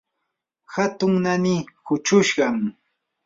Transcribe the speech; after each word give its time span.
hatun 0.75 1.13
naani 1.23 1.55
huchushqam. 1.87 2.57